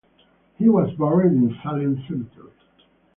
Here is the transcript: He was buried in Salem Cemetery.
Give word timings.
He 0.57 0.67
was 0.67 0.91
buried 0.95 1.31
in 1.33 1.55
Salem 1.61 2.03
Cemetery. 2.07 2.49